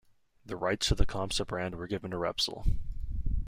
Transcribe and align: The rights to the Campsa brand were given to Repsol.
The 0.43 0.55
rights 0.55 0.87
to 0.87 0.95
the 0.95 1.05
Campsa 1.05 1.45
brand 1.45 1.75
were 1.75 1.85
given 1.85 2.09
to 2.09 2.17
Repsol. 2.17 2.65